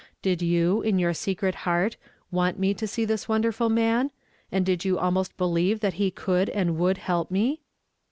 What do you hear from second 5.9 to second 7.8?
he could and Avould help me